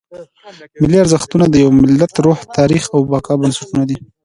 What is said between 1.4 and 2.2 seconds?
د یو ملت د